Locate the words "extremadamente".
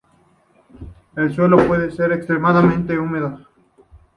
2.11-2.97